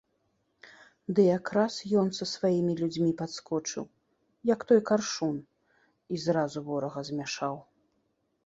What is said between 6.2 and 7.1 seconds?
зразу ворага